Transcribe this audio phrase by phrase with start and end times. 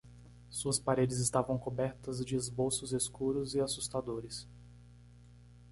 [0.49, 4.47] Suas paredes estavam cobertas de esboços escuros e assustadores.